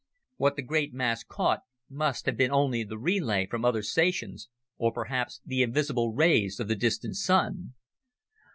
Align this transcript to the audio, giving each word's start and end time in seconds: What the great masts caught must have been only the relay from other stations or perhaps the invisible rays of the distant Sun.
What 0.37 0.55
the 0.55 0.63
great 0.63 0.95
masts 0.95 1.23
caught 1.23 1.59
must 1.87 2.25
have 2.25 2.35
been 2.35 2.49
only 2.49 2.83
the 2.83 2.97
relay 2.97 3.45
from 3.45 3.63
other 3.63 3.83
stations 3.83 4.49
or 4.79 4.91
perhaps 4.91 5.41
the 5.45 5.61
invisible 5.61 6.11
rays 6.11 6.59
of 6.59 6.67
the 6.67 6.75
distant 6.75 7.17
Sun. 7.17 7.75